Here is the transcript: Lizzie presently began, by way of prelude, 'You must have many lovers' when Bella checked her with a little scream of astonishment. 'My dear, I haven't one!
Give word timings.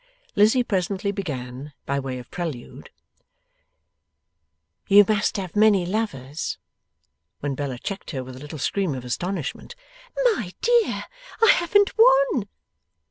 Lizzie 0.35 0.63
presently 0.63 1.11
began, 1.11 1.73
by 1.85 1.99
way 1.99 2.17
of 2.17 2.31
prelude, 2.31 2.89
'You 4.87 5.05
must 5.07 5.37
have 5.37 5.55
many 5.55 5.85
lovers' 5.85 6.57
when 7.41 7.53
Bella 7.53 7.77
checked 7.77 8.09
her 8.09 8.23
with 8.23 8.35
a 8.35 8.39
little 8.39 8.57
scream 8.57 8.95
of 8.95 9.05
astonishment. 9.05 9.75
'My 10.33 10.53
dear, 10.63 11.03
I 11.43 11.49
haven't 11.51 11.89
one! 11.99 12.47